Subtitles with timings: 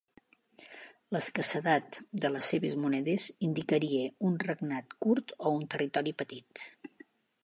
[1.15, 6.65] L'escassedat de les seves monedes indicaria un regnat curt o un territori petit.